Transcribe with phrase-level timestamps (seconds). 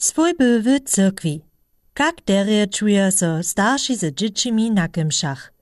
[0.00, 1.40] Swójby w cyrkwi.
[1.94, 5.52] Kak derje czuje so starsi z dziecimi na kymszach.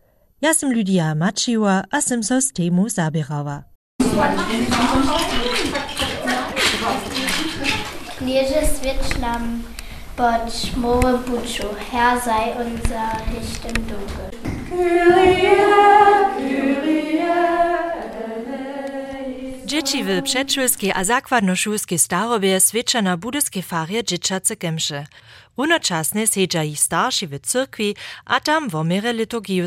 [0.43, 3.63] Ja sem Lydia Maciła, a sem so z temu zabierała.
[8.19, 9.63] Knieże switch nam
[10.17, 14.31] pod mowe buczu, Herr sei unser Licht im Dunkel.
[19.87, 25.07] Dzieci w przedszkolskiej a zakładnoszulskiej starobie świadczą na budyskiej farie dzieciace kemsze.
[25.57, 29.67] Runoczasne siedzia ich starsi w cyrkwi, a tam womere liturgiju.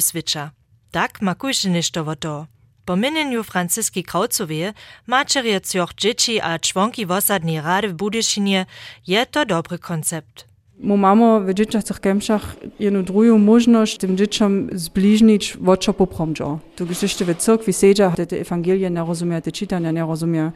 [0.92, 2.48] Tak ma kujże ništo wo to.
[2.86, 4.74] Po minneniu Franciski Kraucowie,
[5.08, 8.66] mačerje cioch dzieci a członki wosadnej rady w Budyšinie,
[9.08, 10.46] je to dobry koncept.
[10.80, 16.60] Mu mamo w dzieciacych kemszach jedną drugą możliwość tym dzieciom zbliżnić, o co popromdzą.
[16.76, 20.52] To gdyście w cyrkwi siedział, te Ewangelie nie rozumie, te czytania nie rozumie.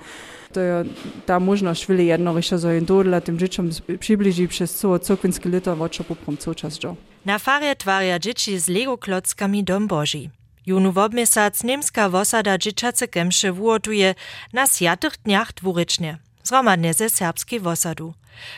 [0.53, 0.85] To je
[1.25, 6.03] ta możliwość wiele jedno jeszcze dodla tym dzieciom przybliży przez całe cyrkwinskie lata, o co
[6.03, 6.79] poprom co czas.
[7.25, 10.29] Na farie twarja dzieci z Lego klockami dom Boży.
[10.65, 14.15] Junu wobmesac niemska wosada dzieciace kemsze wuotuje
[14.53, 16.17] na sjatych dniach dwurycznie.
[16.43, 18.13] Zromadnie ze serbskiej wosadu.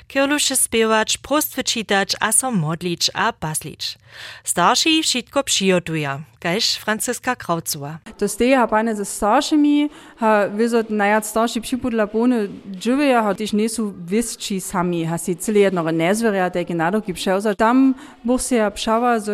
[0.07, 3.97] Kierluše spiewać, prost wyczytać, a so modlić a paslić.
[4.43, 7.97] Starsi wszystko przyjotuja, kajż Franciska Kraucowa.
[8.17, 13.53] To steje ha pane ze starszymi, ha wyzot najad starsi przypudla bone dżyweja, ha też
[13.53, 17.55] nie są wysci sami, ha si cyle jedno nezveria, te genadoki przełza.
[17.55, 17.95] Tam
[18.25, 19.31] buch se ja pszała, zo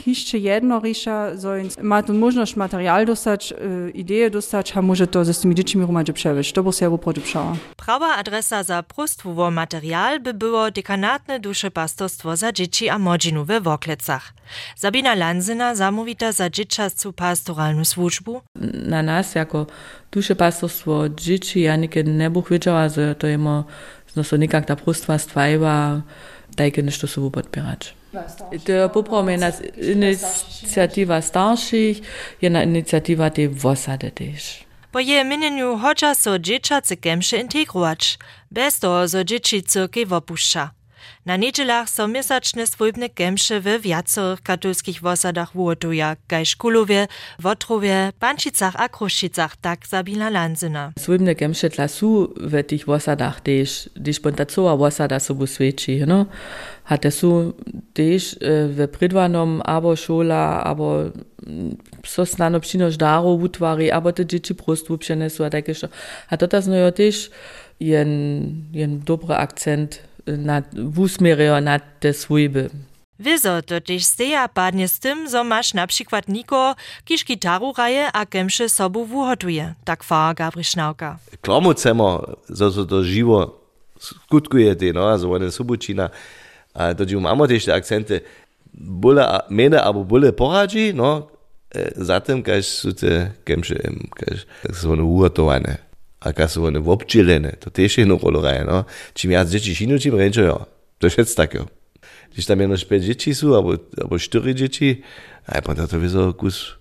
[0.00, 1.48] hiszcze jedno risza, zo
[1.82, 3.54] ma tu możność materiał dostać,
[3.94, 6.52] ideje dostać, ha może to ze tymi dziećmi rumadzie przewyć.
[6.52, 6.90] To buch se ja
[7.24, 7.56] pszała.
[7.76, 10.32] Prawa adresa za prostwowo material by
[10.72, 14.32] dekanatne dusze pastorstwo za dzieci a młodzinu we Woklecach.
[14.76, 18.40] Sabina Lanzyna zamówita za dzieciacą pastoralną służbu.
[18.86, 19.66] Na nas jako
[20.12, 23.64] duše pastorstwo dzieci ja nikdy ne buch wiedziała, że to jemo
[24.16, 26.02] no so nikak ta prostwa stwajba,
[26.56, 27.94] dajke nešto sobu podpirać.
[28.64, 31.96] To poprome nas iniciatywa starszych,
[32.42, 34.63] jedna inicjatywa tej wosady też.
[34.94, 38.18] Po je minneniu chodźa so dzieciace kemsze integrować,
[38.50, 40.70] bez toho so dzieci cyrkej wopuszcza.
[41.26, 47.06] Na niedzielach so miesięczne swójbne kemsze w wiacorych katolskich wosadach wuotuja, kajż Kulowie,
[47.38, 50.92] Wotrowie, Pančicach a Kruščicach, tak Sabina Lanzyna.
[50.98, 53.40] Swójbne kemsze dla su w tych wosadach
[53.96, 56.26] gdyż ponta cała wosada sobu świeci, no?
[56.84, 57.52] Hatte su
[57.94, 60.98] też w prydwanom, abo szkola, abo
[62.06, 65.88] so snano przynosz daru utwari, abo te dzieci prostu przenesu, a takie što.
[66.30, 67.30] A to tas no też
[67.80, 68.08] jen,
[68.72, 72.12] jen dobry akcent na wusmierio na te.
[73.18, 76.74] Wieso to też steja padnie z tym, zo masz na przykład niko,
[77.04, 81.18] kiż gitaru raje a kemsze sobu wuhotuje, tak fara Gabriel Schnauka.
[81.40, 82.22] Klamo chcemo,
[82.54, 83.60] so to živo
[83.98, 86.43] skutkuje no, also one subučina, a
[87.20, 88.20] mamy też te akcenty,
[88.74, 91.28] bole, mene abo bole poradzi, no,
[91.96, 93.76] zatem, kaž su te kemše,
[94.10, 94.92] kaž su
[95.46, 95.78] one.
[96.20, 98.84] A kad su one wobdźelene, to też jedną rolę raje, no.
[99.14, 100.66] Čim ja dzieci sinu, čim ręczo,
[100.98, 101.64] to jest takie.
[102.32, 105.02] Když tam jenom pět dzieci sú, abo, abo čtyři dzieci,
[105.46, 106.74] a potom to vyzo kus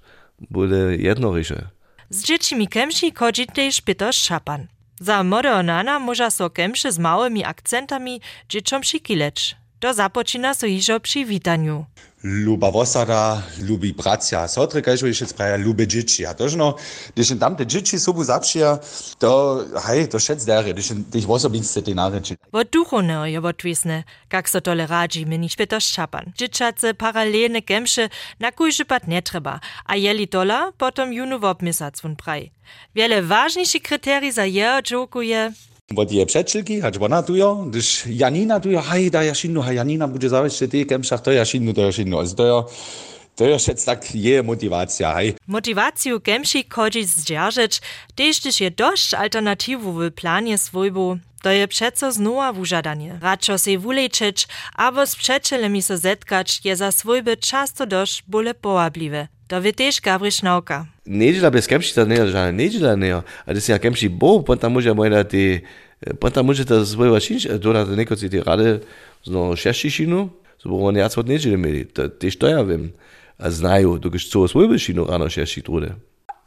[0.50, 1.68] bude jednoriše.
[2.10, 4.68] Z dziećmi kemši chodzi też Peter Szapan.
[5.00, 9.56] Za modernana może so kemše z małymi akcentami dzieciom przykileć.
[9.84, 11.86] To zapoczyna so iżo przy witaniu.
[12.24, 16.26] Luba wosada, lubi bracia, sotre, kaj šo jeszcze spraja, lube dzieci.
[16.26, 16.76] A toż no,
[17.32, 18.80] im tam te dzieci sobu zapšija,
[19.20, 22.38] to, hej, to šec dere, když im tých wosobince te nareči.
[22.52, 26.32] Wo duchone je wotwisne, kak so tole radzi minić Peter Szapan.
[26.38, 32.16] Dzieciace paralelne kemše na kujże pat nie trzeba, a jeli dola, potom junu wobmisac vun
[32.16, 32.52] praj.
[32.96, 35.52] Wiele ważniejszy kryterii za je dżokuje,
[35.92, 40.30] Bo tie předšilky, hač ona tujo, když Janina tujo, haj, da jašinu, haj, Janina bude
[40.30, 42.20] zavět, ty kemšach, to jašinu, to jašinu.
[42.20, 42.64] Also to je,
[43.36, 45.34] to je šec tak je motivacja, haj.
[45.48, 47.82] Motywaciju kemši chodzi zdzierżyć,
[48.16, 51.18] też też je dość alternatiwu w planie swojbu.
[51.44, 53.20] To je przeco znowa wużadanie.
[53.22, 58.24] Radšo se wulejczyć, albo z przeczelemi so zetkać, je za swojby często dość
[58.62, 59.28] połabliwe.
[59.54, 60.86] To wie też Gabriel Schnauka.
[61.06, 63.12] Neđela bez kemšica ne, žal neđela ne,
[63.46, 65.62] a da se ja kemši bo, ponta može mojna ti,
[66.20, 68.80] ponta može ta svojva šinč, to da neko si ti rade
[69.24, 72.94] zno šešišinu, so bo on jac od neđele meli, to tež to ja vem.
[73.38, 75.92] A znaju, dokiš co svojbe šinu rano šeši trude.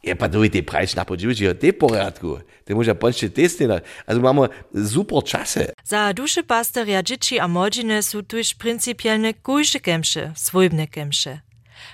[0.03, 4.21] Je pa to i te prajš na podživiči, te poradku, te može ponče testina, also
[4.21, 4.47] mamy
[4.89, 5.65] super czasy.
[5.83, 11.46] Za duše pasterja dzieci a młodziny są tuż principielne kujsze kemsze, swojbne kemsze.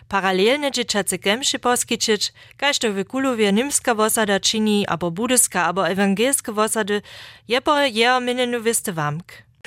[0.07, 7.01] Paralelne dzieciace gemszy poskiczyć, kajšto w kulowie nimska wosada czyni, abo budyska, abo ewangelske wosady,
[7.47, 9.23] je po jeo minenu wystywamk.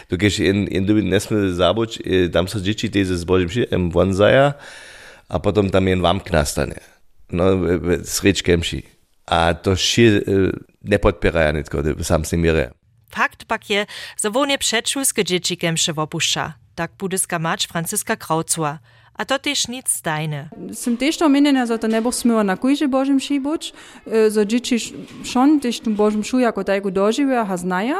[0.08, 3.90] Tu kiedyś in, in dubin nesmy zabuć, e, tam są dzieci tezy z Bożym Światem
[3.90, 4.54] wonzaja,
[5.28, 6.80] a potem tam jen wam knastanie.
[7.32, 7.54] No, e,
[7.94, 8.42] e, z rzecz.
[9.26, 10.20] A to się
[10.84, 12.48] nie podpierają nitko, sam z nimi
[13.10, 13.86] Fakt pak je,
[14.22, 16.54] że wonie przedszuskie dzieci gemszy opuszcza.
[16.74, 18.78] Tak budyska mać Franziska Kraucła.
[19.18, 20.48] A to też nic stajne.
[20.72, 23.72] Sem też to menjena, że to ne bo smyła na kujże Bożym šibuć,
[24.30, 24.76] że dzieci
[25.24, 27.96] schon też tym Bożym šu jako tajku dożywia, ha znaja,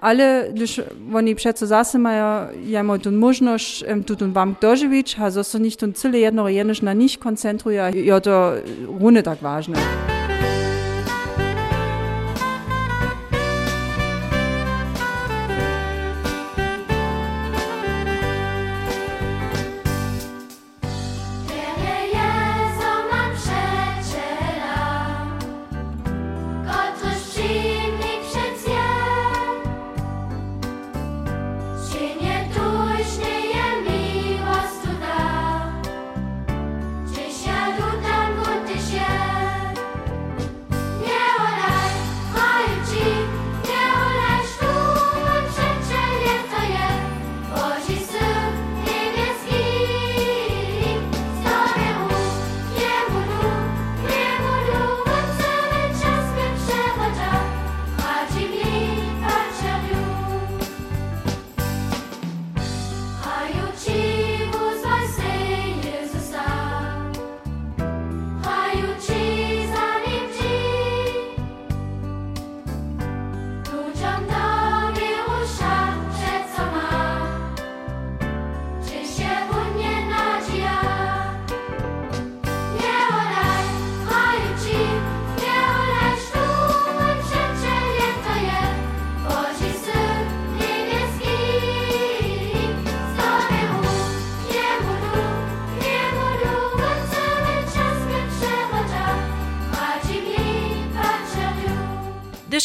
[0.00, 0.80] ale gdyż
[1.14, 5.80] oni przece zase mają, ja mają tu możliwość tu ten wam dożywić, ha został nicht
[5.80, 8.52] ten cyle jedno jenoż na nich koncentruje, ja to
[9.00, 9.76] runy tak ważne.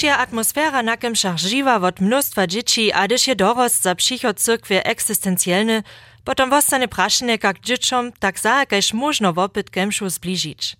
[0.03, 4.83] Je atmosfera na kemšach živa od mnóstwa dzieci, a gdyż je dorost za psycho cyrkwie
[4.83, 5.83] egzystencjalny,
[6.23, 10.75] potom wostane prašenie jak dzieciom, tak za jakaś można wopyt kemšu zbližić.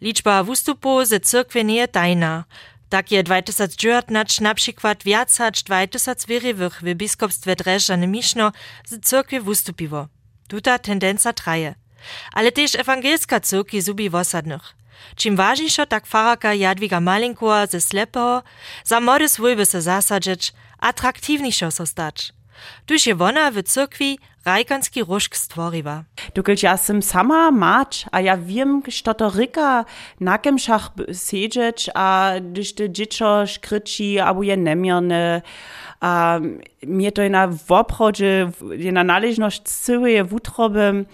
[0.00, 2.44] Liczba wystupów ze cyrkwie nie jest tajna.
[2.88, 8.52] Tak je 2019 na przykład więcej 2000 wierywych w biskupstwie Dreżane Miszno
[8.84, 10.08] z cyrkwie wystupiło.
[10.48, 11.74] Tuta tendencja traje.
[12.32, 14.79] Ale też ewangelska cyrkwi zubi wosadnych.
[15.16, 18.42] Czym ważniejsza tak faraka Jadwiga Malinkowa ze Slepeho,
[18.84, 22.32] za młode swójby se zasadzić, atraktivniejszo so stać.
[22.86, 26.04] Tuż je wona w cyrkwi rajkanski różk stworiła.
[26.62, 29.84] Ja sam sama mać, a ja wiem, że to ryka
[30.20, 35.42] na kemszach siedzieć, a gdyż te dziecko szkryci, albo je nemierne,
[36.00, 36.40] a
[36.86, 41.04] mnie to na w należność całej wutroby,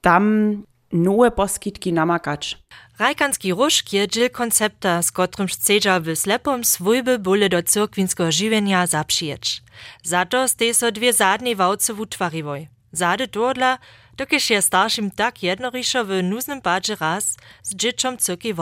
[0.00, 0.62] tam
[0.92, 2.58] nowe poskitki namakać.
[2.98, 8.86] Rajkanski różk je dziel koncepta, z którym chcedza w slepom swójby bóle do cyrkwinskiego żywienia
[8.86, 9.62] zapřijeć.
[10.02, 12.68] Za to ste so dwie zadnie wałce wutwariwoj.
[12.92, 13.78] Zady todla,
[14.16, 18.54] dokiż je starszym tak jednoriszo w nuznym padzie raz z dzieciom cyrki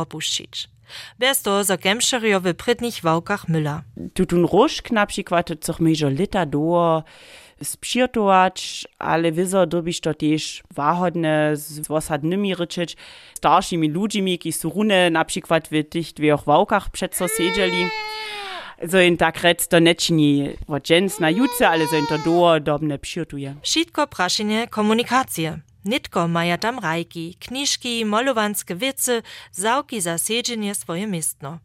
[0.89, 1.19] wopuścić.
[1.19, 3.83] Bez toho so kemšerjo w prydnych wałkach myla.
[4.15, 7.03] Tutun różk na przykład coch mežo lita do
[7.63, 12.97] spirtować, ale wizo dobisz to też wahodne z osadnymi ryczyć,
[13.35, 17.87] starszymi ludźmi, ki su rune na przykład w tych dwóch wałkach przed co siedzieli.
[18.91, 22.99] So in tak rec to nečini rodžens na juce, ale so in to do dobne
[22.99, 23.55] pširtuje.
[23.63, 25.59] Wszystko praszenie komunikacje.
[25.89, 31.59] Nitko maja tam rajki, kniżki, molowanske wice, załki za siedzenie swoje miestno.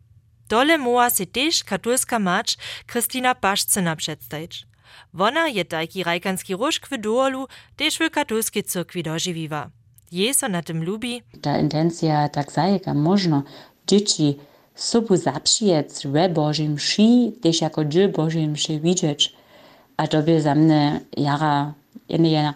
[0.49, 4.67] Dole muła si też katolska mać Kristina Paszcyna przedstawić.
[5.13, 9.69] Wona je tajki rajkanski różk w duolu też w katolskiej cyrkwi dożywiwa.
[10.11, 11.21] Je so na tym lubi.
[11.41, 13.43] Ta intencja tak zajeka można
[13.87, 14.37] dzieci
[14.75, 19.33] sobu zapřijec we Božím mši, też jako dziel Božím mši widzieć.
[19.97, 21.73] A to by za mnie jara,
[22.09, 22.53] jara,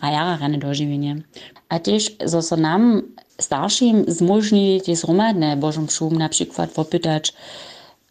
[0.58, 1.22] dożywienie.
[1.70, 3.02] A też, zo so nam
[3.42, 7.34] starszym zmożni te zromadne Bożą mszum na przykład popytać,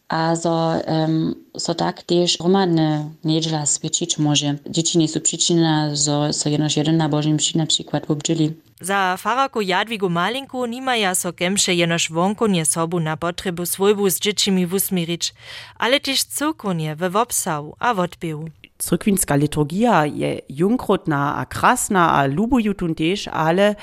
[0.09, 4.55] Also um, so tak też hromadne niedziela świecić może.
[4.71, 8.53] Dzieci nie są przyczyna, że so jenoż jeden na Bożym mszy na przykład obdżyli.
[8.81, 14.67] Za farako Jadwigu Malinku nimaja so kemše jenož vonkonje sobu na potrebu svojbu z dziecimi
[14.67, 15.35] wusmirić,
[15.79, 18.49] ale też cyrkonie we wopsau a w odpiewu.
[18.79, 23.75] Cyrkwinska liturgia je junkrotna a krasna a lubuju tun też, ale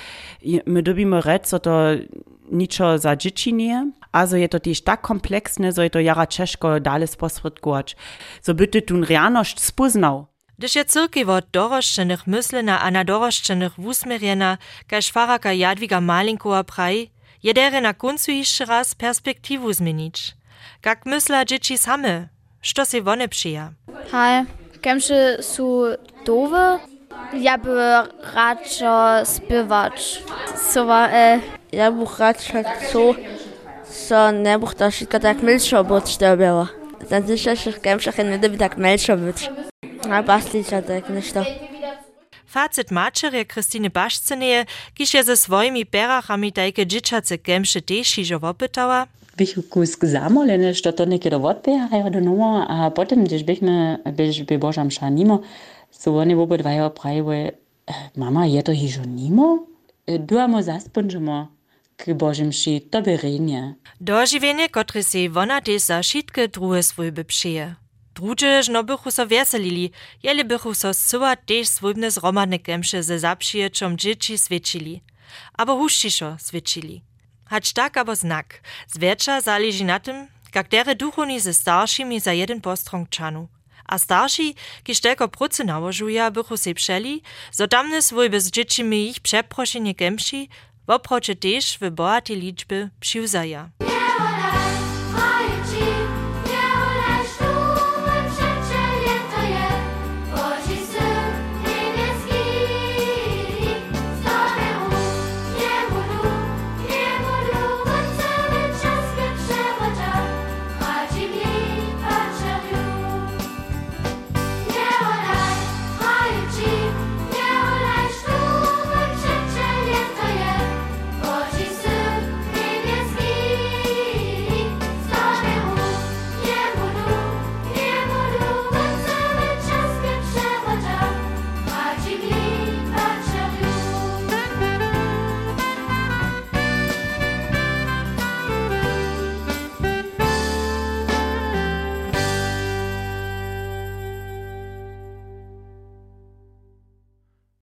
[0.65, 1.72] my dobimy rec, co to
[2.51, 6.77] niczo za dzieci nie, Also je to tiež tak komplexne, so je to jara češko
[6.77, 7.97] dale sposredkovač.
[8.45, 10.29] So by ty tun realnosť spoznał.
[10.57, 14.57] Gdyż je cyrki od doroszczenych myslena a na doroszczenych wusmerjena,
[14.88, 17.09] kaž faraka Jadwiga Malinkowa praj,
[17.43, 20.38] je dere na koncu jeszcze raz perspektywu zmienić.
[20.85, 22.29] Jak mysla dzieci same,
[22.62, 23.73] što se one przyja.
[24.12, 24.45] Hej,
[24.81, 25.63] kemże są
[26.25, 26.79] dowe,
[27.33, 27.69] ja by
[28.35, 30.23] radšo spiewać.
[30.55, 31.94] Sova, e, ja jak
[32.92, 33.15] co,
[34.08, 36.68] co ne buch to wszystko tak milszo być to było.
[37.08, 39.50] Znaczy, że się w nie gdyby tak milszo być.
[40.12, 41.46] A pasli się tak niż to.
[42.53, 49.08] Fazit mačerje Kristine Bašceneje, ki je ze svojimi perahami tajke džičace kemše teši že vopetala.
[49.38, 53.98] Bych kusk zamolene, što to nekje do odpehajo do novo, a potem, když bych me,
[54.06, 55.42] když bi božam ša nimo,
[55.92, 57.51] so oni obodvajo pravijo,
[58.15, 59.65] mama, je to hižo nimo?
[60.08, 61.48] Duamo zasponžimo.
[61.97, 63.01] K Božim ši, to.
[64.01, 67.75] Dožiwienie, które se wona też za wszystkie drugie swójby przyje.
[68.15, 69.91] Drugie no bychu so weselili,
[70.23, 75.01] jeli bychu so syła też swójbne zromadne kemsze ze zapszyjeczom dzieci świecili.
[75.53, 77.03] Aber huszcziszo świecili.
[77.45, 78.62] Hać tak abo znak.
[78.88, 83.47] Zwiercza zależy na tym, jak dere duchowni ze starszymi za jeden postrąg czanu.
[83.85, 87.21] A starsi, kiż tylko pracy nałożuja, bychu se przeli,
[87.51, 89.95] zo tamne swójby z dziećmi ich przeproszenie
[90.83, 93.69] kemši, woprocie też w bohatej liczby przyuzaja.